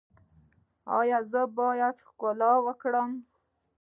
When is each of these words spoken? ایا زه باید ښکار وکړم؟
ایا 0.99 1.19
زه 1.31 1.41
باید 1.57 1.95
ښکار 2.07 2.41
وکړم؟ 2.65 3.09